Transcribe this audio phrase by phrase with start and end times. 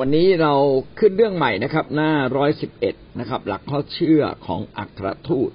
[0.00, 0.54] วันนี้เรา
[0.98, 5.50] ขึ้นเรื่องใหม่นะครับ หน้าร้อยสิบเอ็ดนะครับ หลักข้อเชื่อของอัครทูต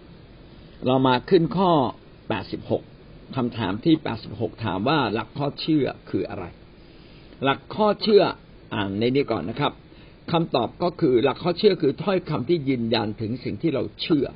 [0.85, 1.71] เรามาขึ้นข้อ
[2.29, 2.83] แปดสิบหก
[3.35, 6.45] คำถามที่แปดสิบหกถามว่าหลักข้อเชื่อคืออะไร
[7.43, 8.23] หลักข้อเชื่อ
[8.73, 9.73] อ่านในนี้ก่อนนะครับ
[10.31, 14.27] คำตอบก็คือหลักข้อเชื่อคือถ้อยคำที่ยืนยันถึงสิ่งที่เราเชื่อ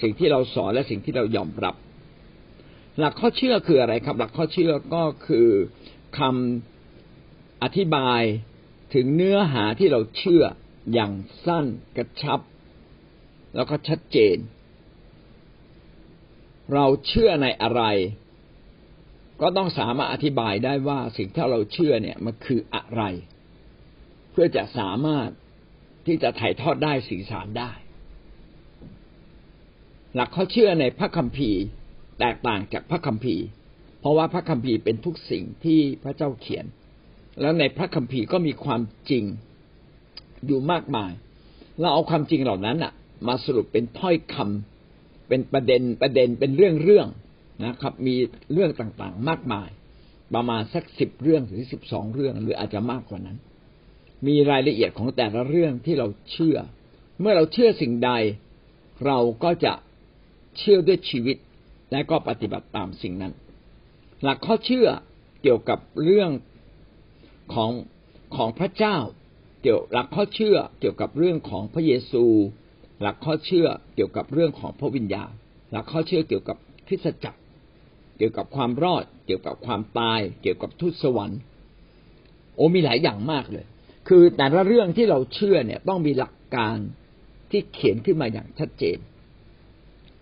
[0.00, 1.74] สิ่งที่เราสอนและสิ่งที่เรายอมรับ
[2.98, 5.48] หลักข้อเชื่อคืออะไรครับ หลักข้อเชื่อก็คือ
[6.18, 8.22] คำอธิบาย
[8.94, 10.44] ถึงเนื้อหาที่เราเชื่อ
[10.92, 11.12] อย่าง
[11.46, 12.40] สั้นกระชับ
[13.54, 14.36] แล้วก็ชัดเจน
[16.74, 17.82] เราเชื่อในอะไร
[19.40, 23.02] ก็ต้องสามารถอธิบายได้ว่าสิ่งที่เราเชื่อเนี่ยมันคืออะไร
[24.30, 25.28] เพื่อจะสามารถ
[26.06, 27.72] ที่จะถ่ายทอดได้สื่อสารได้
[30.14, 31.60] หลักข้อเชื่อในพระคัมภีร์
[32.20, 33.44] แตกต่างจากพระคัมภีร์
[34.00, 36.66] เพราะว่าพระคัมภีร์เป็นทุกสิ่งที่พระเจ้าเขียน
[37.40, 38.80] แล้วในพระคัมภีร์ก็มีความ
[39.10, 39.24] จริง
[40.46, 41.12] อยู่มากมาย
[41.80, 42.92] เราเอาความจริงเหล่านั้นอะ
[43.28, 47.08] มาสรุปเป็นถ้อยคำเป็นประเด็นประเด็นเป็นเรื่องเรื่อง
[47.64, 48.14] นะครับ มี
[48.52, 49.68] เรื่องต่างๆ มากมาย
[50.34, 53.38] ประมาณสักสิบเรื่องหรือสิบสองเรื่องหรืออาจจะมากกว่านั้น
[54.26, 56.56] มีรายละเอียดของแต่ละเรื่องที่เราเชื่อ
[57.20, 58.10] เมื่อเราเชื่อสิ่งใด
[59.06, 59.72] เราก็จะ
[60.58, 61.36] เชื่อด้วยชีวิต
[61.92, 63.32] และก็ปฏิบัติตามสิ่งนั้น
[64.22, 64.88] หลักข้อเชื่อ
[65.42, 66.30] เกี่ยวกับเรื่อง
[67.54, 67.70] ของ
[68.36, 68.96] ของพระเจ้า
[69.62, 72.24] เกี่ยวหลักข้อเชื่อเกี่ยวกับเรื่องของพระเยซู
[73.02, 75.32] หลักข้อเชื่อเกี่ยวกับเรื่องของพระวิญญาณ
[75.70, 76.56] หลักข้อเชื่อเกี่ยวกับ
[76.86, 77.40] คริสตจักร
[78.18, 81.40] เกี่ยวกับความรอด เกี่ยวกับความตาย เกี่ยวกับทุตสวรรค์
[82.56, 83.66] โอ้มีหลายอย่างมากเลย
[84.08, 86.76] คือแต่ละเรื่องที่เราเชื่อเนี่ยต้องมีหลักการ
[87.50, 88.98] ที่เขียนขึ้นมาอย่างชัดเจน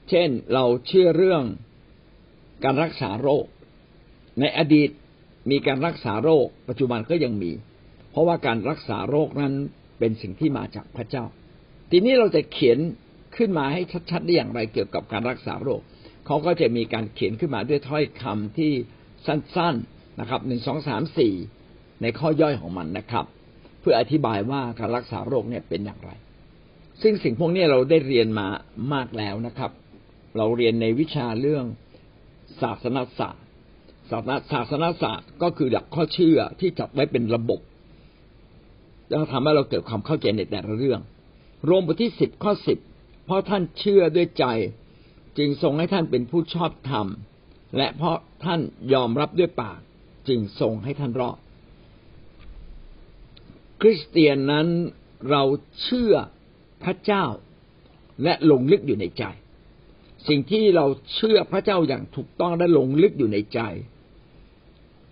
[0.08, 1.42] เช่นเราเชื่อเรื่อง
[2.64, 3.46] การรักษาโรค
[4.40, 4.90] ในอดีต
[5.50, 7.52] มีการรักษาโรค ปัจจุบันก็ยังมี
[8.10, 9.54] เพราะว่าการรักษาโรคนั้น
[9.98, 11.24] เป็นสิ่งที่มาจากพระเจ้า
[11.90, 12.78] ทีนี้เราจะเขียน
[13.36, 13.80] ขึ้นมาให้
[14.10, 15.80] ชัดๆได้อย่างไรเกี่ยวกับการรักษาโรค
[16.26, 18.72] เขาก็จะมีการเขียนขึ้นมาด้วยถ้อยคำที่
[19.26, 21.34] สั้นๆนะครับหนึ่งสองสามสี่
[22.02, 23.24] ในข้อย่อยของมันนะครับ
[23.80, 26.10] เพื่ออธิบายว่าการรักษาโรคเนี่ยเป็นอย่างไร
[27.02, 28.46] ซึ่งสิ่งพวกนี้เราได้เรียนมา
[28.92, 29.70] มากแล้วนะครับ
[30.36, 31.64] เราเรียนในวิชาเรื่อง
[32.60, 33.44] ศาสนศาสตร์
[34.10, 37.60] ศาสนาศาสนศาสตร์ก็คือหลักข้อเชื่อที่จัดไว้เป็นระบบ
[39.08, 41.00] แล้วทำให้เราเกิดความเข้าใจในแต่ละเรื่อง
[41.68, 42.78] รวมบทที่สิบข้อสิบ
[43.24, 44.44] เพราะท่านเชื่อด้วยใจ
[45.38, 47.06] จึงทรงให้ท่านเป็นผู้ชอบธรรม
[47.76, 48.60] และเพราะท่าน
[48.92, 49.78] ยอมรับด้วยปาก
[50.28, 51.38] จึงทรงให้ท่านรอด
[53.80, 54.66] คริสเตียนนั้น
[55.30, 55.42] เรา
[55.82, 56.14] เชื่อ
[56.84, 57.24] พระเจ้า
[58.22, 59.24] และลงลึกอยู่ในใจ
[60.28, 63.60] สิ่งที่เราเชื่อพระเจ้าอย่างถูกต้องและลงลึกอยู่ในใจ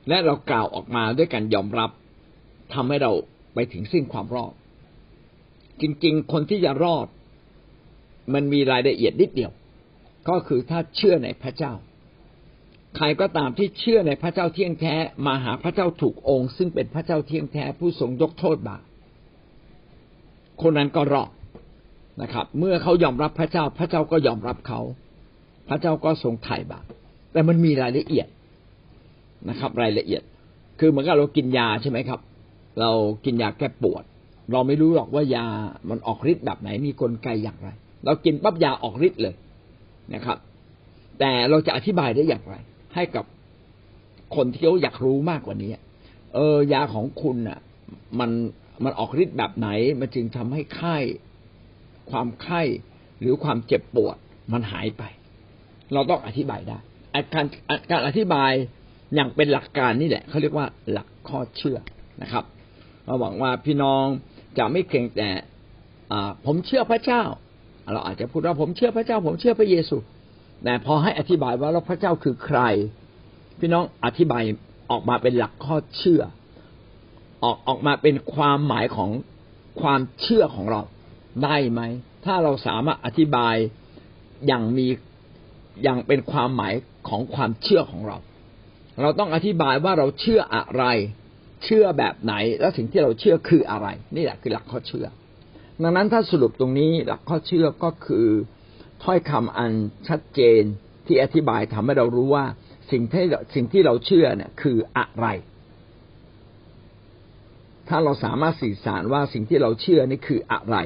[0.09, 1.91] และเรากล่าวออกมาด้วยการยอมรับ
[2.75, 3.13] ทำให้เรา
[3.55, 4.53] ไปถึงสิ้นความรอด
[5.81, 7.07] จริงๆ คนที่จะรอด
[8.35, 9.53] มันมีรายละเอียดนิดเดียว
[10.29, 11.73] ก็คือถ้าเชื่อในพระเจ้า
[12.97, 14.95] ใครก็ตามที่เชื่อในพระเจ้าเที่ยงแท้
[15.27, 18.83] มาหาพระเจ้าถูกองค์ ซึ่งเป็นพระเจ้าเที่ยงแท้ผู้ทรงยกโทษบาป
[20.63, 21.31] คนนั้นก็รอด
[22.23, 24.81] นะครับ เมื่อเขายอมรับพระเจ้า พระเจ้าก็ยอมรับเขา
[25.69, 26.87] พระเจ้าก็ทรงไถ่บาป
[27.33, 28.29] แต่มันมีรายละเอียด
[29.49, 30.23] นะครับ รายละเอียด
[30.79, 32.21] คือเหมือนกับเรากินยาใช่ไหมครับ
[32.81, 32.91] เรา
[33.25, 34.05] กินยาแก้ปวด
[34.53, 35.47] เราไม่รู้หรอกว่ายา
[35.91, 37.69] มันออกฤทธิ์แบบไหนมีกลไกอย่างไร
[38.05, 39.35] เรากินปั๊บยาออกฤทธิ์เลย
[40.15, 40.39] นะครับ
[41.19, 42.55] แต่เราจะอธิบายได้อย่างไร
[42.95, 43.25] ให้กับ
[44.37, 45.71] คนที่เขาอยากรู้มากกว่านี้
[46.35, 47.59] เออยาของคุณอะ
[48.21, 48.31] มัน
[48.85, 49.69] มันออกฤทธิ์แบบไหน
[50.01, 50.97] มันจึงทำให้ไข้
[52.11, 52.63] ความไข้
[53.21, 54.17] หรือความเจ็บปวด
[54.53, 55.03] มันหายไป
[55.93, 56.79] เราต้องอธิบายได้
[57.35, 57.47] การ
[57.91, 58.53] การอธิบาย
[59.15, 61.79] อย่างเป็นหลักการนี่แหละเขาเรียกว่าหลักข้อเชื่อ
[62.23, 62.45] นะครับ
[63.05, 64.05] เราหวังว่าพี่น้อง
[64.59, 65.31] จะไม่เกรงแต่
[66.47, 67.23] ผมเชื่อพระเจ้า
[67.93, 69.97] เราอาจจะพูดว่าผมเชื่อพระเจ้า ผมเชื่อพระเยซู
[70.65, 72.61] แต่พอให้อธิบายว่าเราพระเจ้าคือใคร
[73.61, 74.43] พี่น้องอธิบาย
[74.91, 76.23] ออกมาเป็นหลักข้อเชื่อ
[77.45, 79.11] ออกออกมาเป็นความหมายของ
[79.81, 80.81] ความเชื่อของเรา
[81.45, 81.81] ได้ไหม
[82.25, 83.55] ถ้าเราสามารถอธิบาย
[84.47, 84.87] อย่างมี
[85.83, 86.73] อย่างเป็นความหมาย
[87.09, 88.17] ของความเชื่อของเรา
[89.03, 90.85] เราต้องอธิบายว่าเราเชื่ออะไร
[91.65, 95.07] เชื่อแบบไหน แล้วสิ่งที่เราเชื่อคืออะไร นี่แหละคือหลักข้อเชื่อ
[95.83, 98.27] ดังนั้นถ้าสรุปตรงนี้หลักข้อเชื่อก็คือ
[99.05, 99.73] ถ้อยคำอัน
[100.09, 100.63] ชัดเจน
[101.07, 102.47] ที่อธิบายทำให้เรารู้ว่า
[102.91, 103.25] สิ่งที่
[103.55, 105.27] สิ่งที่เราเชื่อเนี่ยคืออะไร
[107.89, 110.77] ถ้าเราสามารถสื่อสารว่าสิ่งที่เราเชื่อนี่คืออะไร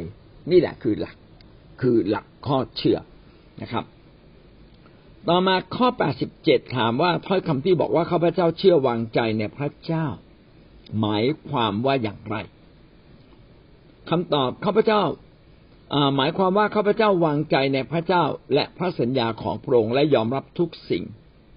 [0.51, 1.17] นี่แหละคือหลัก
[1.83, 2.99] คือหลักข้อเชื่อ
[3.63, 3.85] นะครับ
[5.29, 5.89] ต่อมาข้อ
[6.31, 10.07] 87 ถามว่าถ้อยคำที่บอกว่าข้าพเจ้าเชื่อวางใจในพระเจ้า
[11.01, 12.37] หมายความว่าอย่างไร
[14.11, 15.03] คำตอบข้าพเจ้า
[16.17, 18.25] หมายความว่าข้าพเจ้าวางใจในพระเจ้า
[18.55, 21.05] และพระสัญญาของพระองค์และยอมรับทุกสิ่ง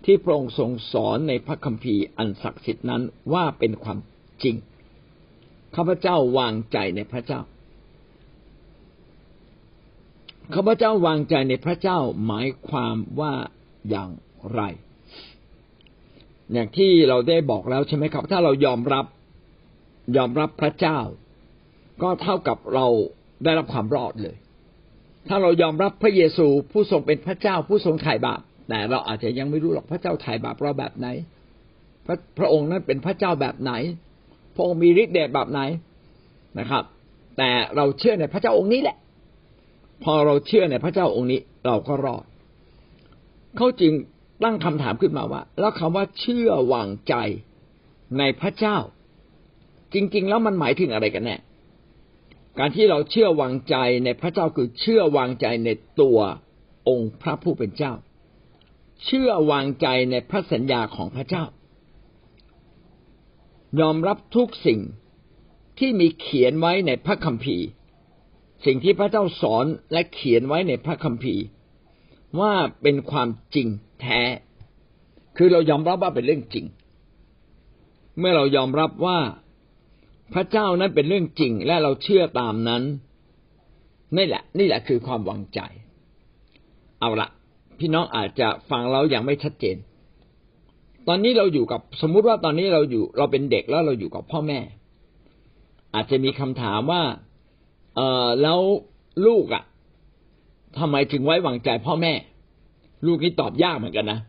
[0.06, 3.02] ที่พระองค์ทรงสอนในพระคัมภีร์อันศักดิ์สิทธิ์นั้น
[3.34, 3.98] ว่าเป็นความ
[4.44, 4.56] จริง
[5.76, 7.42] ข้าพเจ้าวางใจในพระเจ้า
[10.56, 13.34] ข้าพเจ้าวางใจในพระเจ้าหมายความว่า
[13.90, 14.10] อย่าง
[14.54, 14.62] ไร
[16.54, 19.06] อย่างที่เราได้บอกแล้วใช่ไหมครับ ถ้าเรายอมรับ
[20.18, 21.00] ยอมรับพระเจ้า
[22.02, 22.86] ก็เท่ากับเรา
[23.44, 24.36] ได้รับความรอดเลย
[25.28, 31.08] ถ้าเรายอมรับพระเยซูผู้ทรงเป็นพระเจ้าผู้ทรงไถ่บาปแต่เราอาจจะยังไม่รู้หรอกพระเจ้าไถ่บาปเราแบบไหน
[32.06, 33.72] พระพระองค์นั้นเป็นพระเจ้าแบบไหน
[34.56, 35.62] พระองค์มีฤทธิ์เดชแบบไหน
[36.60, 36.84] นะครับ
[37.38, 38.98] แต่เราเชื่อในพระเจ้าองค์นี้แหละ
[40.04, 42.26] พอเราเชื่อในพระเจ้าองค์นี้ เราก็รอด
[43.58, 43.94] เขาจึง
[44.44, 47.16] ตั้งคำถามขึ้นมาว่า แล้วคำว่าเชื่อวางใจ
[48.18, 48.78] ในพระเจ้า
[49.94, 51.38] จริง ๆ แล้วมันหมายถึงอะไรกันแน่
[52.60, 53.76] การที่เราเชื่อวางใจ
[54.06, 55.70] ในพระเจ้าคือเชื่อวางใจใน
[56.02, 56.20] ตัว
[56.90, 57.94] องค์พระผู้เป็นเจ้า
[59.06, 61.46] เชื่อวางใจในพระสัญญาของพระเจ้า
[63.80, 64.80] ยอมรับทุกสิ่ง
[65.80, 67.66] ที่มีเขียนไว้ในพระคัมภีร์
[68.66, 71.44] สิ่งที่พระเจ้าสอนและเขียนไว้ในพระคัมภีร์
[72.40, 73.68] ว่าเป็นความจริง
[74.02, 74.22] แท้
[75.38, 76.66] คือเรายอมรับว่าเป็นเรื่องจริง
[78.20, 79.20] เมื่อเรายอมรับว่า
[80.34, 82.84] พระเจ้านั้นเป็นเรื่องจริงและเราเชื่อตามนั้น
[84.18, 85.60] นี่แหละ นี่แหละคือความวางใจ
[87.00, 87.28] เอาละ
[87.80, 89.78] พี่น้องอาจจะฟังเราอย่างไม่ชัดเจน
[91.08, 94.60] ตอนนี้เราอยู่กับสมมุติว่าตอนนี้เราอยู่ เราเป็นเด็กแล้วเราอยู่กับพ่อแม่
[95.96, 97.04] อาจจะมีคำถามว่า
[97.96, 98.60] เออแล้ว
[99.26, 99.64] ลูกอะ่ะ
[100.80, 102.14] ทำไมถึงไว้วางใจพ่อแม่
[103.06, 104.20] ลูกนี่ตอบยากเหมือนกันนะ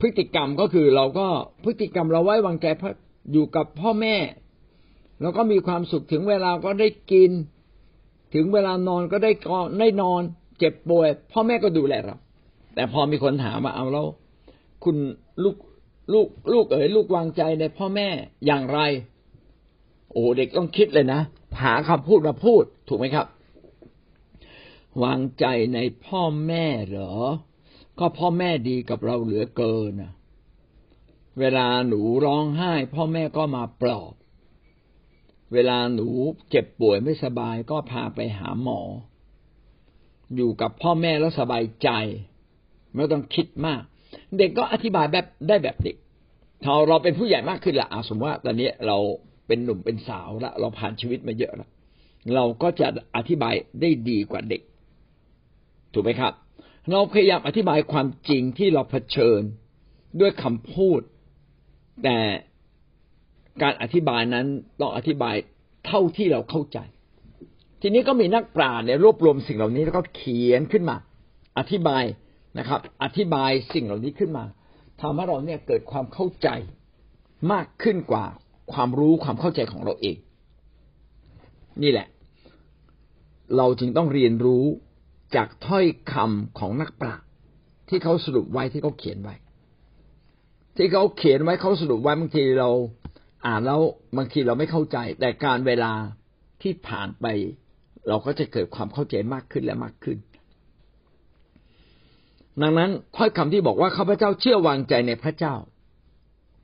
[0.00, 1.26] พฤติกรรมก็คือเราก็
[1.64, 2.66] พฤติกรรมเราไว้วางใจ
[3.32, 4.16] อยู่กับพ่อแม่
[5.20, 7.30] เราก็มีความสุขถึงเวลาก็ได้กิน
[8.34, 10.22] ถึงเวลานอนก็ได้กอนได้นอน
[10.58, 12.16] เจ็บป่วย พ่อแม่ก็ดูแลเรา
[12.74, 14.06] แต่พอมีคนถามว่าเอาแล้ว
[14.84, 14.96] คุณ
[15.44, 15.56] ลูก
[16.12, 18.08] ลูกลูกเอ๋ยลูกวางใจในพ่อแม่
[18.46, 18.80] อย่างไร
[20.12, 21.20] โอ้เด็กต้องคิดเลยนะ
[21.62, 23.26] หาคำพูดมาพูดถูกไหมครับ
[25.02, 25.44] วางใจ
[25.74, 27.14] ในพ่อแม่เหรอ
[27.98, 30.12] ก็พ่อแม่ดีกับเราเหลือเกินนะ
[31.40, 34.12] เวลาหนูร้องไห้ พ่อแม่ก็มาปลอบ
[35.52, 36.08] เวลาหนู
[36.50, 38.80] เจ็บป่วยไม่สบายก็พาไปหาหมอ
[40.36, 41.88] อยู่กับพ่อแม่แล้วสบายใจ
[42.94, 43.82] ไม่ต้องคิดมาก
[44.38, 45.96] เด็กก็อธิบายแบบได้แบบเด็ก
[46.64, 48.98] ถ้าเราเป็นผู้ใหญ่มากขึ้นละอาสมว่าตอนนี้เรา
[49.46, 51.70] เป็นหนุ่มเป็นสาวล้วเราผ่านชีวิตมาเยอะล้ว
[52.34, 54.62] เราก็จะอธิบายได้ดีกว่าเด็ก
[55.92, 56.32] ถูกไหมครับ
[56.90, 59.40] เราพยายามอธิบายความจริงที่เราเผชิญ
[60.20, 61.00] ด้วยคำพูด
[62.04, 62.18] แต่
[63.62, 64.46] การอธิบายนั้น
[64.80, 65.36] ต้องอธิบาย
[65.86, 66.78] เท่าที่เราเข้าใจ
[67.80, 70.96] ทีนี้ก็มีนักปราชญ์เนี่ยรวบรวมสิ่งเหล่านี้แล้วก็เขียนขึ้นมา
[71.58, 72.04] อธิบาย
[72.58, 74.44] นะครับ อธิบายสิ่งเหล่านี้ขึ้นมา
[75.00, 76.48] ทำให้เราเนี่ยเกิดความเข้าใจ
[77.52, 78.24] มากขึ้นกว่า
[78.72, 80.16] ความรู้ความเข้าใจของเราเอง
[81.82, 82.08] นี่แหละ
[83.56, 84.64] เราจึงต้องเรียนรู้
[85.36, 87.26] จากถ้อยคำของนักปราชญ์
[87.88, 89.34] ที่เขาสรุปไว้ที่เขาเขียนไว้
[90.76, 92.70] ที่เขาเขียนไว้เขาสรุปไว้บางทีเรา
[93.46, 93.80] อ่านแล้ว
[94.16, 95.92] บางทีเราไม่เข้าใจ แต่การเวลา
[96.62, 97.26] ที่ผ่านไป
[98.08, 100.18] เราก็จะเกิดความเข้าใจมากขึ้นและมากขึ้น
[102.62, 105.54] ดังนั้นถ้อยคำที่บอกว่าข้าพเจ้าเชื่อวางใจในพระเจ้า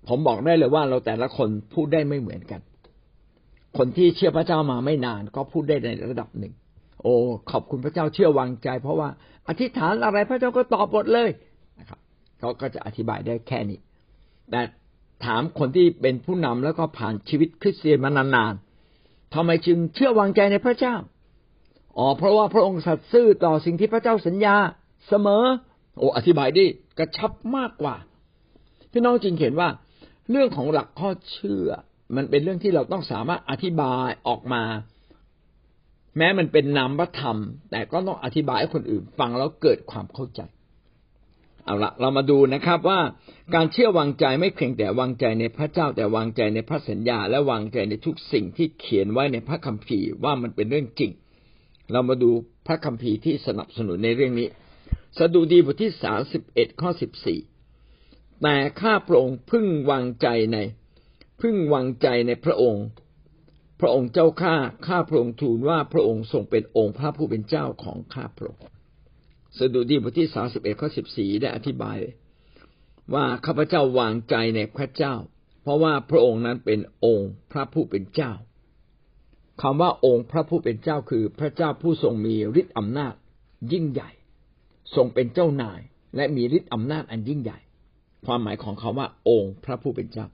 [0.09, 2.61] ผมบอกได้เลยว่าเราแต่ละคนพูดได้ไม่เหมือนกัน
[3.77, 6.55] คนที่เชื่อพระเจ้ามาไม่นานก็พูดได้ในระดับหนึ่ง
[7.03, 7.15] โอ้
[7.51, 9.09] ขอบคุณพระเจ้าเชื่อวางใจ เพราะว่า
[9.49, 11.31] อธิษฐานอะไรพระเจ้าก็ตอบหมดเลย
[11.79, 11.99] นะครับ
[12.39, 13.79] เขาก็จะอธิบายได้แค่นี้
[14.51, 14.61] แต่
[15.25, 20.95] ถามคนที่เป็นผู้นำแล้วก็ผ่านชีวิตคริสเตียนมานานๆทำไมจึงเชื่อวางใจในพระเจ้า
[21.99, 24.57] อ๋อเพราะว่าพระองค์สัตย์ซื่อต่อสิ่งที่พระเจ้าสัญญา
[25.09, 25.45] เสมอ
[25.99, 26.65] โอ้อธิบายได้
[26.99, 27.97] กระชับมากกว่า
[28.93, 29.69] พี่น้องจึงเห็นว่า
[30.31, 31.69] เรื่องของหลักข้อเชื่อ
[32.17, 34.63] มันเป็นเรื่องที่เราต้องสามารถอธิบายออกมา
[36.17, 37.39] แม้มันเป็นนามธรรม
[37.71, 40.41] แต่ก็ต้องอธิบายให้คนอื่นฟังแล้วเกิดความเข้าใจ
[41.65, 43.01] เอาละเรามาดูนะครับว่า
[43.55, 51.13] การเชื่อวางใจไม่เพียงแต่วางใจในพระเจ้าแต่วางใจในพระสัญญา และวางใจในทุกสิ่งที่เขียนไว้ในพระคัมภีร์ว่ามันเป็นเรื่องจริง
[51.93, 52.31] เรามาดู
[52.67, 54.49] พระคัมภีร์ที่สนับสนุนในเรื่องนี้
[55.19, 57.41] สดุดีบทที่สาสิบเอ็ดข้อสิบสี่
[58.43, 60.59] แต่ข้าพระองค์พึ่งวางใจใน
[61.41, 62.85] พึ่งวางใจในพระองค์
[63.83, 64.55] พระองค์เจ้าข้า
[64.87, 68.63] ข้าพระองค์ทูลว่าพระองค์ทรงเป็นองค์พระผู้เป็นเจ้าของข้าพระองค์
[69.59, 71.99] สดุดีบทที่สาสิบเอ็ดข้อสิบสี่ได้อธิบาย
[73.15, 75.15] ว่าข้าพเจ้าวางใจในพระเจ้า
[75.63, 78.33] เพราะว่าพระองค์นั้นเป็นองค์พระผู้เป็นเจ้า
[79.63, 83.15] คำว่าองค์พระผู้เป็นเจ้าคือพระเจ้าผู้ทรงมีฤทธิ์อำนาจ
[83.73, 84.11] ยิ่งใหญ่
[84.95, 85.81] ทรงเป็นเจ้านาย
[86.17, 87.59] และมีฤทธิ์อำนาจอันยิ่งใหญ่
[88.27, 90.27] ความหมายของคาว่าองค์พระผู้เป็นเจ้า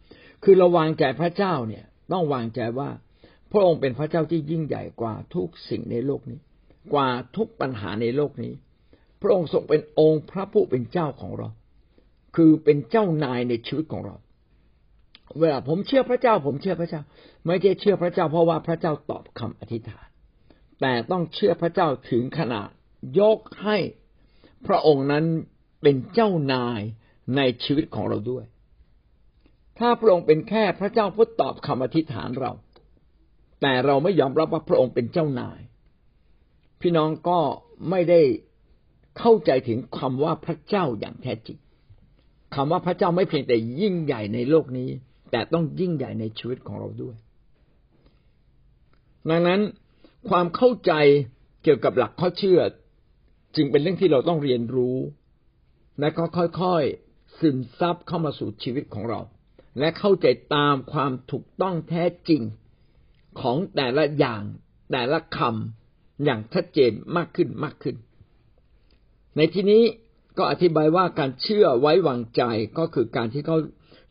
[0.45, 2.91] คือเราวางใจพระเจ้าเนี่ยต้องวางใจว่า
[3.53, 6.39] พระองค์เป็นพระเจ้าที่ยิ่งใหญ่กว่าทุกสิ่งในโลกนี้
[6.93, 8.53] กว่าทุกปัญหาในโลกนี้
[9.23, 11.49] พระองค์ทรงเป็นองค์พระผู้เป็นเจ้าของเรา
[12.37, 14.17] คือเป็นเจ้านายในชีวิตของเรา
[15.39, 17.03] เวลาผมเชื่อพระเจ้า ผมเชื่อพระเจ้า
[17.47, 20.07] ไม่ใช่เชื่อพระเจ้า เพราะว่าพระเจ้าตอบคำอธิษฐาน
[20.81, 22.69] แต่ต้องเชื่อพระเจ้าถึงขนาด
[23.21, 23.79] ยกให้
[24.67, 25.25] พระองค์นั้น
[25.83, 26.81] เป็นเจ้านาย
[27.37, 28.45] ในชีวิตของเราด้วย
[29.79, 32.53] ถ้าพระองค์เป็นแค่พระเจ้าผู้ตอบคำอธิษฐานเรา
[33.61, 35.61] แต่เราไม่ยอมรับว่าพระองค์เป็นเจ้านาย
[36.81, 37.39] พี่น้องก็
[37.91, 38.21] ไม่ได้
[39.19, 41.59] เข้าใจถึงคำว่าพระเจ้าอย่างแท้จริง
[42.55, 44.91] คำว่าพระเจ้าไม่เพียงแต่ยิ่งใหญ่ในโลกนี้
[45.31, 47.17] แต่ต้องยิ่งใหญ่ในชีวิตของเราด้วย
[49.31, 49.61] ดังนั้น
[50.29, 50.93] ความเข้าใจ
[51.63, 52.61] เกี่ยวกับหลักข้อเชื่อ
[53.57, 54.97] จึงเป็นเรื่องที่เราต้องเรียนรู้
[56.01, 59.21] และก็ค่อยๆซึมซับเข้ามาสู่ชีวิตของเรา
[59.79, 62.43] และเข้าใจตามความถูกต้องแท้จริง
[63.41, 64.43] ของแต่ละอย่าง
[64.93, 67.97] แต่ละคำอย่างชัดเจนมากขึ้นมากขึ้น
[69.37, 69.83] ในที่นี้
[70.39, 72.43] ก็อธิบายว่าการเชื่อไว้วางใจ
[72.79, 73.57] ก็คือการที่เขา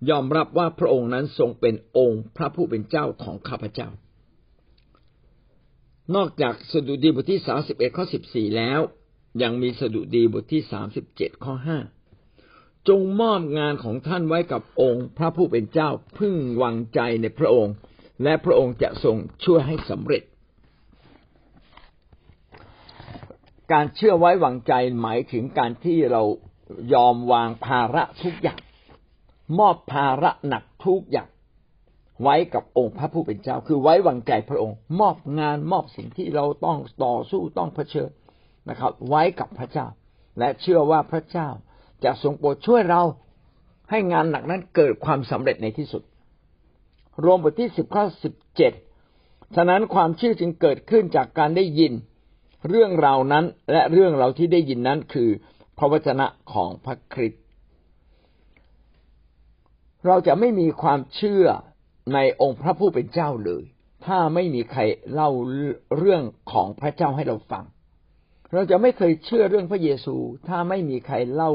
[0.09, 3.89] ยอมรับว่าพระองค์นั้นทรงเป็นองค์พระผู้เป็นเจ้าของข้าพเจ้า
[6.15, 8.79] นอกจากสดุดีบทที่สาสิบเอ็ดข้อสิบสี่แล้ว
[9.41, 11.79] ยังมีสดุดีบทที่สามสิบเจ็ดข้อห้า
[12.87, 17.73] จงมอบงานของท่านไว้กับองค์พระผู้เป็นเจ้า พึ่งวางใจในพระองค์
[18.23, 20.23] และพระองค์จะทรงช่วยให้สำเร็จ
[23.71, 26.23] การเชื่อไว้วางใจหมายถึงการที่เรา
[26.93, 28.59] ยอมวางภาระทุกอย่าง
[29.59, 31.29] มอบภาระหนักทุกอย่าง
[32.23, 38.09] ไว้กับองค์พระผู้เป็นเจ้า คือไว้วางใจพระองค์ มอบงานมอบสิ่งที่เราต้องต่อสู้ต้องเผชิญ
[38.69, 39.87] นะครับ ไว้กับพระเจ้า
[40.39, 41.49] และเชื่อว่าพระเจ้า
[42.03, 43.01] จะทรงโปรดช่วยเรา
[43.89, 46.03] ให้งานหนักนั้นเกิดความสำเร็จในที่สุด
[47.23, 48.73] รวมบทที่สิบข้อสิบเจ็ด
[49.55, 51.93] ฉะนั้นความเชื่อจึงเกิดขึ้นจากการได้ยิน
[52.69, 55.29] เรื่องราวนั้นและเรื่องเราที่ได้ยินนั้นคือ
[55.77, 57.43] พระวจนะของพระคริสต์
[60.05, 61.45] เราจะไม่มีความเชื่อ
[62.13, 63.63] ในองค์พระผู้เป็นเจ้าเลย
[64.05, 64.81] ถ้าไม่มีใคร
[65.13, 65.29] เล่า
[65.97, 67.65] เรื่องของพระเจ้าให้เราฟัง
[68.53, 70.15] เราจะไม่เคยเชื่อเรื่องพระเยซู
[70.47, 71.51] ถ้าไม่มีใครเล่า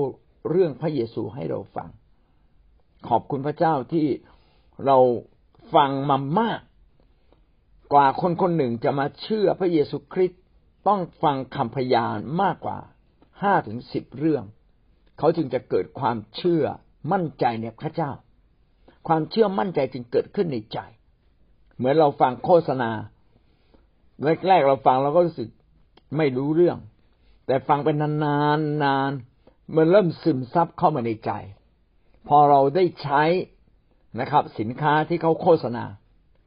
[0.50, 1.88] เรื่องพระเยซูให้เราฟัง
[3.08, 4.06] ขอบคุณพระเจ้าที่
[4.86, 4.98] เรา
[5.74, 6.60] ฟังมามาก
[7.92, 10.40] กว่าคนคนหนึ่งจะมาเชื่อพระเยซูคริสต์
[10.88, 12.78] ต้องฟังคำพยานมากกว่า
[13.42, 14.44] ห้าถึงสิบเรื่อง
[15.18, 16.64] เขาจึงจะเกิดความเชื่อ
[17.12, 18.10] มั่นใจในพระเจ้า
[19.08, 20.78] ความเชื่อมั่นใจจึงเกิดขึ้นในใจ
[21.76, 22.90] เหมือนเราฟังโฆษณา
[24.48, 25.48] แรกๆเราฟังเราก็รู้สึก
[26.16, 26.78] ไม่รู้เรื่อง
[27.46, 29.10] แต่ฟังไปนานๆนาน
[29.74, 31.30] มันเริ่มซึมซับเข้ามาในใจ
[32.28, 33.22] พอเราได้ใช้
[34.20, 35.84] นะครับ สินค้าที่เขาโฆษณา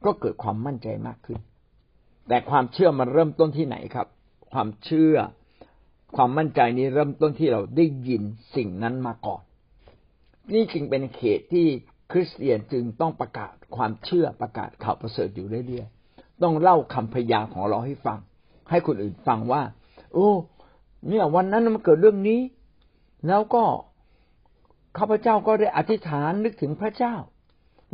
[0.04, 1.38] ก็เกิดความมั่นใจมากขึ้น
[2.28, 4.06] แต่ความเชื่อมันเริ่มต้นที่ไหนครับ
[4.52, 5.14] ความเชื่อ
[6.16, 8.22] ความมั่นใจนี้เริ่มต้นที่เราได้ยิน
[8.56, 9.42] สิ่งนั้นมาก่อน
[10.54, 11.66] นี่จึงเป็นเขตที่
[12.12, 18.18] คริสเตียนจึงต้องประกาศความเชื่อประกาศข่าวประเสริฐอยู่เรื่อยๆต้องเล่าคำพยาของเราให้ฟัง
[18.70, 19.62] ให้คนอื่นฟังว่า
[20.14, 20.30] โอ้
[21.08, 22.40] เนี่ยวันนั้นมันเกิดเรื่องนี้
[23.28, 23.64] แล้วก็
[24.98, 27.14] ข้าพเจ้าก็ได้อธิษฐานนึกถึงพระเจ้า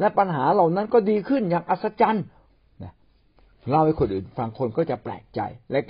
[0.03, 2.25] และปัญหาเหล่านั้นก็ดีขึ้นอย่างอัศจรรย์
[3.69, 5.41] เล่าให้คนอื่นฟังคนก็จะแปลกใจ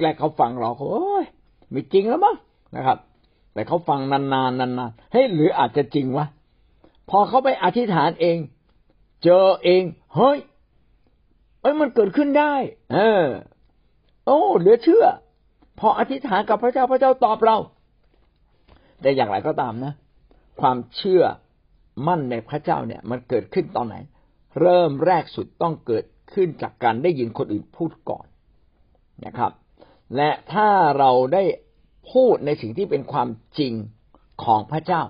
[0.03, 1.25] แรกๆเขาฟังเราเขาโอ้ย
[1.71, 2.37] ไม่จริงแล้วมั้ง
[2.77, 2.99] นะครับ
[3.55, 6.27] แต่เขาฟังนานๆนานๆเฮ้ยหรืออาจจะจริงวะ
[7.11, 8.39] พอเขาไปอธิษฐานเอง
[9.25, 9.83] เจอเอง
[10.15, 10.39] เฮ้ย
[11.61, 12.55] เอ้ยมันเกิดขึ้นได้
[12.93, 13.25] เออ
[14.27, 15.05] โอ้เหลือเชื่อ
[15.79, 17.57] พออธิษฐานกับพระเจ้าพระเจ้าตอบเรา
[19.01, 19.93] แต่อย่างไรก็ตามนะ
[20.61, 21.23] ความเชื่อ
[22.07, 23.97] มั่นในพระเจ้าเนี่ย มันเกิดขึ้นตอนไหน
[24.61, 28.27] เริ่มแรกสุดต้องเกิดขึ้นจากการได้ยินคนอื่นพูดก่อน
[29.27, 29.53] นะครับ
[30.17, 30.69] และถ้า
[30.99, 31.43] เราได้
[32.13, 33.73] พูดในสิ่งที่เป็นความจริง
[34.45, 35.03] ของพระเจ้า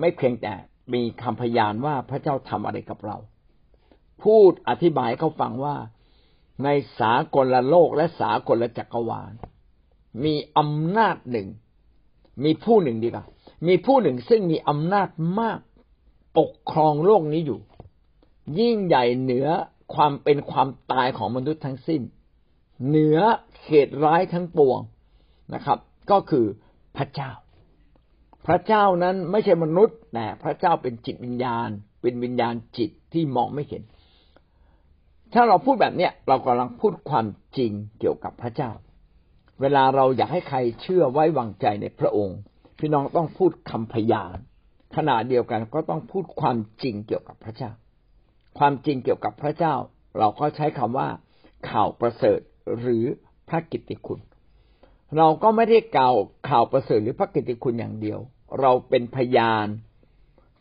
[0.00, 0.54] ไม่เพียงแต่
[0.94, 3.16] มีคำพยานว่าพระเจ้าทำอะไรกับเรา
[4.24, 5.76] พูดอธิบายเขาฟังว่า
[6.64, 6.68] ใน
[7.00, 9.32] สากลโลกและสากลจักรวาล
[10.24, 11.48] มีอำนาจหนึ่ง
[12.44, 13.24] มีผู้หนึ่งดีกว่า
[13.66, 15.08] มีผู้หนึ่งซึ่งมีอำนาจ
[15.40, 15.58] มาก
[16.38, 17.60] ปกครองโลกนี้อยู่
[18.58, 19.46] ยิ่งใหญ่เหนือ
[19.94, 22.02] ความเป็นความตายของมนุษย์ทั้งสิ้น
[22.86, 23.18] เหนือ
[23.62, 24.80] เขตร้ายทั้งปวง
[25.54, 25.78] นะครับ
[26.10, 26.46] ก็คือ
[26.96, 27.30] พระเจ้า
[28.46, 31.68] พระเจ้านั้นไม่ใช่มนุษย์แต่พระเจ้าเป็นจิตวิญญาณ
[32.02, 33.82] เป็นวิญญาณจิตที่มองไม่เห็น
[35.32, 37.26] ถ้าเราพูดแบบเนี้ยเรากำลังพูดความ
[37.56, 38.70] จริงเกี่ยวกับพระเจ้า
[39.60, 42.38] เวลาเราอยากให้ใครเชื่อไว้วางใจในพระองค์
[42.78, 44.36] พี่น้องต้องพูดคำพยาน
[44.96, 47.70] ขณะเดียวกันก็ต้องพูดความจริงเกี่ยวกับพระเจ้า
[48.58, 49.74] ความจริงเกี่ยวกับพระเจ้า
[50.18, 51.08] เราก็ใช้คำว่า
[51.70, 52.40] ข่าวประเสริฐ
[52.80, 53.04] หรือ
[53.48, 54.20] พระกิตติคุณ
[55.16, 56.14] เราก็ไม่ได้กล่าว
[56.48, 58.18] ข่าวประเสริฐหรือพระกิตติคุณอย่างเดียว
[58.60, 59.66] เราเป็นพยาน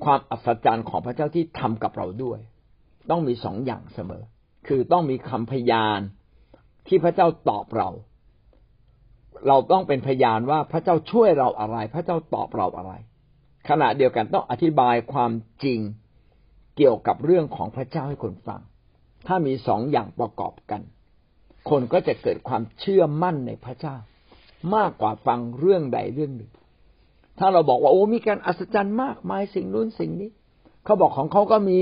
[0.03, 2.39] ความอัศจรรย์ของพระเจ้าที่ทำกับเราด้วย
[3.09, 4.23] ต้องมีสองอย่างเสมอ
[4.67, 5.99] คือต้องมีคำพยาน
[6.87, 7.89] ที่พระเจ้าตอบเรา
[9.47, 12.93] เราต้องเป็นพยานว่าพระเจ้าช่วยเราอะไร พระเจ้าตอบเราอะไร
[13.69, 15.31] ขณะเดียวกันต้องอธิบายความ
[15.63, 15.79] จริง
[16.77, 18.61] เกี่ยวกับเรื่องของพระเจ้าให้คนฟัง
[19.27, 20.81] ถ้ามีสองอย่างประกอบกัน
[21.69, 23.95] คนก็จะเกิดความเชื่อมั่นในพระเจ้า
[24.75, 26.51] มากกว่าฟังเรื่องใดเรื่องหนึ่ง
[27.39, 30.29] ถ้าเราบอกว่าโอ้มีการอัศจรรย์มากมายสิ่งนู้นสิ่งนี้
[30.85, 31.81] เขาบอกของเขาก็มี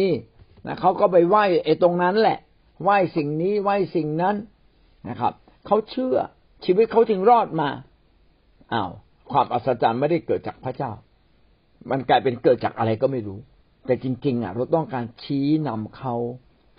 [0.65, 2.37] นะเขาก็ไปไหว้ไอ้ตรงนั้นแหละ
[2.83, 4.35] ไหว้สิ่งนี้ไหว้สิ่งนั้น
[5.09, 5.33] นะครับ
[5.67, 6.15] เขาเชื่อ
[6.65, 7.69] ชีวิตเขาถึงรอดมา
[8.73, 8.91] อ้าว
[9.31, 10.91] ความอัศจรรย์ไม่ได้เกิดจากพระเจ้า
[11.89, 13.39] มันกลายเป็นเกิดจากอะไรก็ไม่รู้
[13.85, 16.15] แต่จริง ๆ อะ เราต้องการชี้นำเขา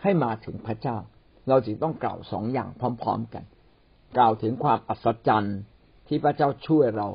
[0.02, 0.96] ให้มาถึงพระเจ้า
[1.48, 3.44] เราจึงต้องกล่าวสองอย่างพร้อม ๆกัน
[4.16, 5.58] กล่าวถึงความอัศจรรย์
[6.08, 7.08] ที่พระเจ้าช่วยเรา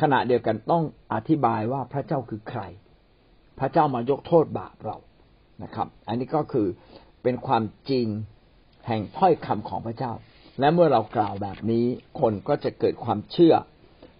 [0.00, 2.62] ขณะเดียวกันต้องอธิบายว่าพระเจ้าคือใคร
[3.58, 4.96] พระเจ้ามายกโทษบาปเรา
[5.62, 6.66] นะครับ อันนี้ก็คือ
[7.22, 8.06] เป็นความจริง
[8.86, 10.12] แห่งถ้อยคำของพระเจ้า
[10.60, 11.86] และเมื่อเรากล่าวแบบนี้
[12.20, 13.54] คนก็จะเกิดความเชื่อ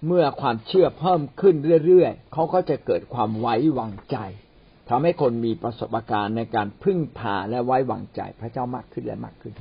[0.06, 1.54] เมื่อความเชื่อเพิ่มขึ้น
[1.86, 4.16] เรื่อยๆเขาก็จะเกิดความไว้วางใจ
[4.88, 9.54] ทำให้คนมีประสบการณ์ในการพึ่งพาและไว้วางใจพระเจ้ามากขึ้นและมากขึ้น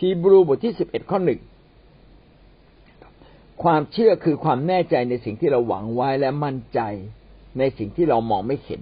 [0.00, 1.40] ฮีบรูบทที่สิบเอ็ดข้อหนึ่ง
[3.62, 6.80] ความเชื่อคือความแน่ใจในสิ่งที่เราหวังไว้และมั่นใจ
[7.58, 8.80] ในสิ่งที่เรามองไม่เห็น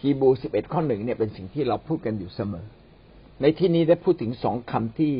[0.00, 2.66] ฮีบูสิบเอ็ดข้อหนึ่งเนี่ยเป็นสิ่งที่เราพูดกันอยู่เสมอ
[3.40, 5.12] ในที่นี้ได้พูดถึงสองคำที่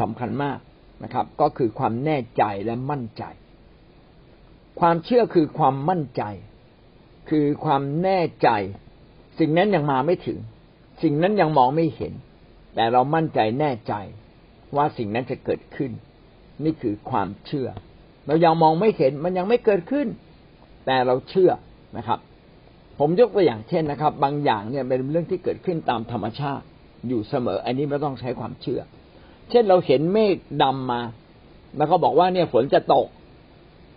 [0.00, 0.58] สำคัญมาก
[1.04, 3.24] นะครับ ก็คือความแน่ใจและมั่นใจ
[4.80, 6.22] ความเชื่อคือความมั่นใจ
[7.30, 8.48] คือความแน่ใจ
[9.38, 10.38] สิ่งนั้นยังมาไม่ถึง
[11.02, 12.12] สิ่งนั้นยังมองไม่เห็น
[12.74, 13.94] แต่เรามั่นใจแน่ใจ
[14.76, 15.90] ว่าสิ่งนั้นจะเกิดขึ้น
[16.64, 17.68] นี่คือความเชื่อ
[18.26, 20.06] เรายังมองไม่เห็นมันยังไม่เกิดขึ้น
[20.86, 21.50] แต่เราเชื่อ
[21.98, 22.18] นะครับ
[22.98, 26.64] ผมยกตัวอย่างเช่นนะครับ บางอย่างเนี่ยเป็นเรื่องที่เกิดขึ้นตามธรรมชาติ
[27.08, 28.80] อยู่เสมอ อันนี้ไม่ต้องใช้ความเชื่อ
[29.50, 31.00] เช่นเราเห็นเมฆดำมา
[31.76, 33.06] แล้วก็บอกว่าเนี่ยฝนจะตก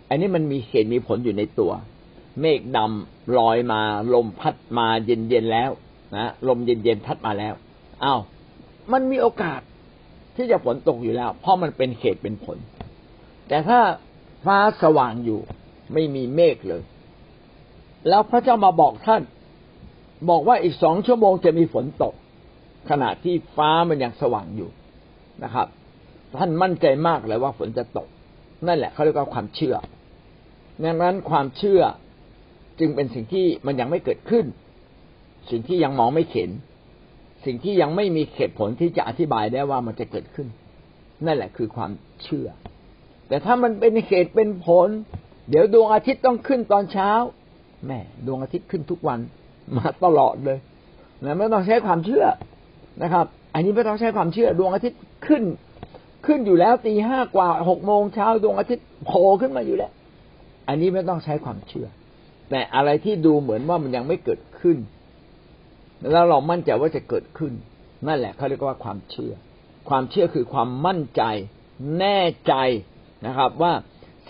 [0.08, 1.72] อันนี้มันมีเหตุมีผลอยู่ในตัว
[2.40, 3.80] เมฆดำลอยมา
[4.14, 5.70] ลมพัดมาเย็นๆแล้ว
[6.16, 7.54] นะลมเย็นๆพัดมาแล้ว
[8.04, 8.20] อ้าว
[8.92, 9.60] มันมีโอกาส
[10.36, 12.58] ที่จะฝนตกอยู่แล้ว เพราะมันเป็นเหตุเป็นผล
[13.48, 13.80] แต่ถ้า
[14.44, 15.40] ฟ้าสว่างอยู่
[15.92, 16.82] ไม่มีเมฆเลย
[18.08, 19.22] แล้วพระเจ้ามาบอกท่าน
[20.30, 22.14] บอกว่าอีกสองชั่วโมงจะมีฝนตก
[22.90, 24.70] ขณะที่ฟ้ามันยังสว่างอยู่
[25.44, 25.66] นะครับ
[26.38, 28.08] ท่านมั่นใจมากเลยว่าฝนจะตก
[28.66, 29.74] นั่นแหละเขาเรียกว่าความเชื่อ
[30.82, 31.82] ดังนั้นความเชื่อ
[32.78, 34.44] จึงเป็นสิ่งที่มันยังไม่เกิดขึ้น
[35.50, 36.50] สิ่งที่ยังมองไม่เห็น
[37.44, 40.48] สิ่งที่ยังไม่มีเหตุผลที่จะอธิบายได้ว่ามันจะเกิดขึ้น
[41.26, 41.90] นั่นแหละคือความ
[42.22, 42.48] เชื่อ
[43.28, 44.88] แต่ถ้ามันเป็นเหตุเป็นผล
[45.50, 47.10] เดี๋ยวดวงอาทิตย์ต้องขึ้นตอนเช้า
[47.86, 49.20] แม่ดวงอาทิตย์ขึ้นทุกวัน
[49.76, 50.58] มาตลอดเลย
[51.24, 52.26] นะไม่ต้องใช้ความเชื่อ
[53.02, 55.42] นะครับ อันนี้ไม่ต้องใช้ความเชื่อดวงอาทิตย์ขึ้น
[56.26, 59.90] ขึ้นอยู่แล้วตีห้ากว่าหกโมงเช้าดวงอาทิตย์โผล่ขึ้นมาอยู่แล้ว
[60.68, 61.86] อันนี้ไม่ต้องใช้ความเชื่อ
[62.50, 64.76] แต่อะไรที่ดูเหมือนว่ามันยังไม่เกิดขึ้น
[66.12, 67.52] แล้วเรามั่นใจว่าจะเกิดขึ้น
[68.06, 69.32] นั่นแหละเขาเรียกว่าความเชื่อ
[69.88, 71.22] ความเชื่อคือความมั่นใจ
[71.98, 72.54] แน่ใจ
[73.26, 73.72] นะครับ ว่า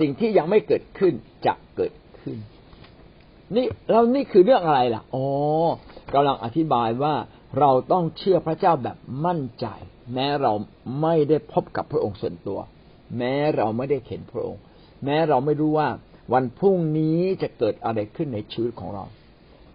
[0.01, 1.13] สิ่งที่ยังไม่เกิดขึ้น
[1.47, 2.37] จะเกิดขึ้น
[3.57, 5.25] นี่เรานี่คือเรื่องอะไรล่ะอ๋อ
[6.15, 7.15] กำลังอธิบายว่า
[7.59, 9.67] เราต้องเชื่อพระเจ้าแบบมั่นใจ
[10.15, 10.53] แม้เรา
[11.03, 12.61] ไม่ได้พบกับพระองค์ส่วนตัว
[13.19, 14.63] แม้เราไม่ได้เห็นพระองค์
[15.05, 15.89] แม้เราไม่รู้ว่า
[16.33, 19.05] วันพรุ่งนี้จะเกิดอะไรขึ้นในชีวิตของเรา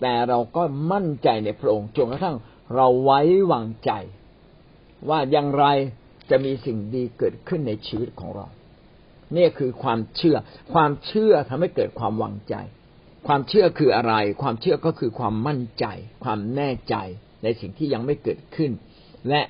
[0.01, 2.37] แต่เราก็มั่นใจในพระองค์จนกระทั่ง
[2.75, 3.19] เราไว้
[3.51, 3.91] วางใจ
[5.09, 5.65] ว่าอย่างไร
[6.29, 8.47] จะมีสิ่งดีเกิดขึ้นในชีวิตของเรา
[9.35, 10.37] นี่คือความเชื่อ
[10.73, 12.55] ความเชื่อทำให้เกิดความวางใจ
[13.27, 15.85] ความเชื่อคืออะไร ความเชื่อก็คือความมั่นใจ
[16.23, 16.95] ความแน่ใจ
[17.43, 18.71] ในสิ่งที่ยังไม่เกิดขึ้น
[19.29, 19.41] และ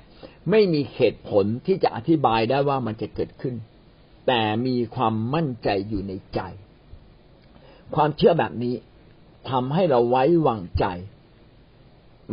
[0.52, 3.56] ไม่มีเหตุผลที่จะอธิบายได้ว่ามันจะเกิดขึ้น
[4.28, 6.42] แต่มีความมั่นใจอยู่ในใจ
[7.96, 8.76] ความเชื่อแบบนี้
[9.50, 10.86] ทำให้เราไว้วางใจ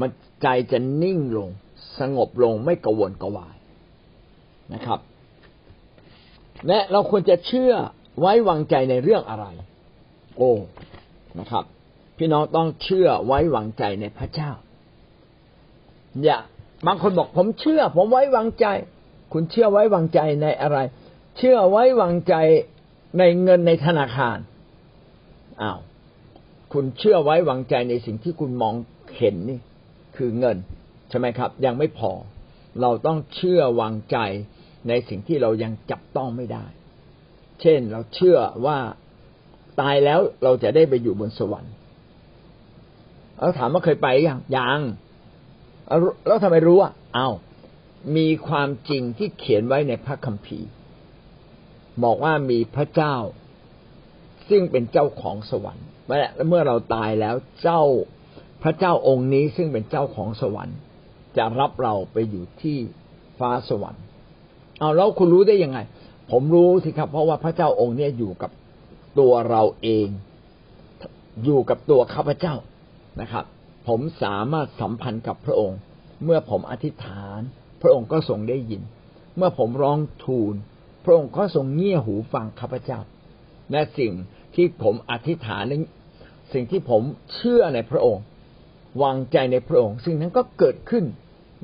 [0.00, 0.10] มัน
[0.42, 1.50] ใจจะนิ่งลง
[1.98, 3.56] สงบลงไม่กระวนกระวาย
[4.74, 5.00] นะครับ
[6.68, 7.72] และเราควรจะเชื่อ
[8.20, 9.46] ไว้วางใจในเรื่องอะไร
[10.36, 10.52] โอ้
[11.40, 11.64] นะครับ
[12.18, 14.50] พี่น้องต้องเชื่อไว้วางใจในพระเจ้า
[16.24, 16.38] อย่า
[16.86, 18.66] บางคนบอกผมเชื่อ ผมไว้วางใจ
[19.32, 20.78] คุณเชื่อไว้วางใจในอะไร
[21.38, 22.34] เชื่อไว้วางใจ
[23.18, 24.38] ในเงินในธนาคาร
[25.62, 25.78] อ้าว
[26.72, 28.74] คุณเชื่อไว้วางใจในสิ่งที่คุณมอง
[29.16, 29.60] เห็นนี่
[30.16, 30.56] คือเงิน
[31.08, 32.12] ใช่ไหมครับ ยังไม่พอ
[32.80, 34.18] เราต้องเชื่อวางใจ
[34.88, 36.64] ในสิ่งที่เรายังจับต้องไม่ได้
[37.60, 38.78] เช่นเราเชื่อว่า
[39.80, 41.74] ตายแล้วเราจะได้ไปอยู่บนสวรรค์
[43.38, 44.80] เราถามว่าเคยไปยังยัง
[46.26, 47.28] แล้วทำไมรู้อะเอา้า
[48.16, 50.68] มีความจริงที่เขียนไว้ในพระคัมภีร์
[52.04, 53.16] บอกว่ามีพระเจ้า
[54.48, 57.82] ซึ่งเป็นเจ้าของสวรรค์และเมื่อเราตายแล้วเจ้า
[58.62, 60.78] พระเจ้าองค์นี้ซึ่งเป็นเจ้าของสวรรค์
[61.36, 62.76] จะรับเราไปอยู่ที่
[63.38, 64.02] ฟ้าสวรรค์
[64.78, 65.78] เอาแล้วคุณรู้ได้ยังไง
[66.30, 68.50] ผมรู้สิครับ เพราะว่าพระเจ้าองค์นี้อยู่กับ
[69.18, 70.06] ตัวเราเอง
[71.44, 72.54] อยู่กับตัวข้าพเจ้า
[73.20, 73.44] นะครับ
[73.86, 75.78] ผมสามารถสัมพันธ์กับพระองค์
[76.24, 77.40] เมื่อผมอธิษฐาน
[77.82, 78.82] พระองค์ก็ทรงได้ยิน
[79.36, 80.54] เมื่อผมร้องทูล
[81.04, 83.00] พระองค์ก็ทรงเงี่ยหูฟังข้าพเจ้า
[83.72, 84.12] และสิ่ง
[84.54, 85.82] ที่ผมอธิษฐานนั้น
[86.52, 87.02] สิ่งที่ผม
[87.34, 88.22] เชื่อในพระองค์
[89.02, 91.04] วางใจในพระองค์ สิ่งนั้นก็เกิดขึ้น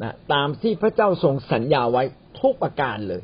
[0.02, 2.02] นะตามที่พระเจ้าทรงสัญญาไว้
[2.40, 3.22] ทุกประการเลย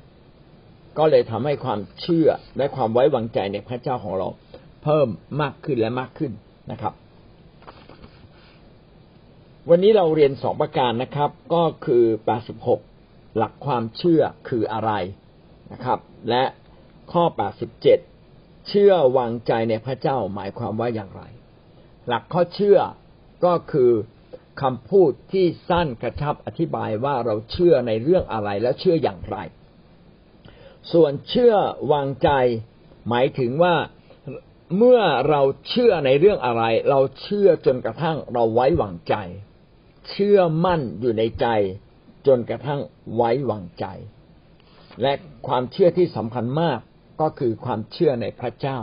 [0.98, 2.28] ก็เลยทำให้ความเชื่อ
[2.58, 4.28] และความไว้วางใจในพระเจ้าของเรา
[4.82, 5.08] เพิ่ม
[5.40, 6.32] มากขึ้นและมากขึ้น
[6.70, 6.92] นะครับ
[9.70, 12.80] วันนี้เราเรียนสองประการนะครับ ก็คือแปดสิบหก
[13.36, 14.92] หลักความเชื่อคืออะไร
[15.72, 15.98] นะครับ
[16.30, 16.44] และ
[17.12, 17.98] ข้อแปดสิบเจ็ด
[18.68, 21.22] เชื่อวางใจในพระเจ้าหมายความว่าอย่างไร
[22.08, 22.78] หลักข้อเชื่อ
[23.44, 23.92] ก็คือ
[24.62, 29.36] คำพูดที่สั้นกระชับอธิบายว่าเราเชื่อในเรื่องอะไรและเชื่ออย่างไร
[30.92, 31.54] ส่วนเชื่อ
[31.92, 32.30] วางใจ
[33.08, 33.74] หมายถึงว่า
[34.76, 39.14] เมื่อเราเชื่อในเรื่องอะไร เราเชื่อจนกระทั่งเราไว้วางใจ
[40.10, 41.46] เชื่อมั่นอยู่ในใจ
[42.26, 42.80] จนกระทั่ง
[43.14, 43.86] ไว้วางใจ
[45.02, 45.12] และ
[45.48, 46.80] ความเชื่อที่สำคัญมาก
[47.20, 48.78] ก็คือความเชื่อในพระเจ้า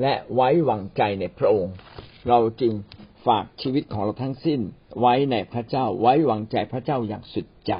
[0.00, 1.74] และไว้วางใจในพระองค์
[2.28, 2.72] เราจึง
[3.26, 4.60] ฝากชีวิตของเราทั้งสิ้น
[5.00, 7.72] ไว้ในพระเจ้าไว้วางใจพระเจ้าอย่างสุดใจ